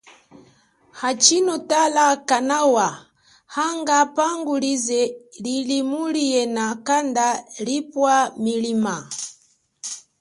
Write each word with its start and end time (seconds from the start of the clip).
Hachino 0.99 1.55
tala 1.69 2.05
kanawa 2.29 2.87
hanga 3.55 3.99
pangu 4.15 4.53
lize 4.63 5.01
lili 5.43 5.79
muli 5.91 6.23
yena 6.33 6.65
kanda 6.87 7.27
lipwa 7.67 8.15
milima. 8.43 8.95